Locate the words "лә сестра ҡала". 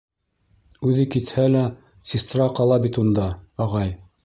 1.57-2.81